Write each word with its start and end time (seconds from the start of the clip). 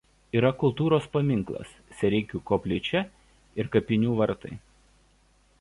Yra 0.37 0.49
kultūros 0.61 1.05
paminklas 1.17 1.75
Sereikių 2.01 2.43
koplyčia 2.53 3.05
ir 3.63 3.73
kapinių 3.77 4.21
vartai. 4.23 4.57